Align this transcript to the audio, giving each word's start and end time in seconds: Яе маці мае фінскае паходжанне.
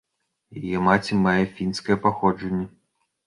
Яе 0.61 0.79
маці 0.85 1.17
мае 1.25 1.43
фінскае 1.59 1.97
паходжанне. 2.05 2.65